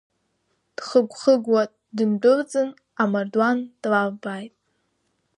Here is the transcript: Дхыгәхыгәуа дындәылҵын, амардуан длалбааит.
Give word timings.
Дхыгәхыгәуа 0.75 1.63
дындәылҵын, 1.95 2.69
амардуан 3.03 3.57
длалбааит. 3.81 4.53